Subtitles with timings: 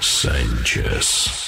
[0.00, 1.43] Sanchez.